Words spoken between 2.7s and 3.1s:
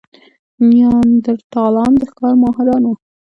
وو.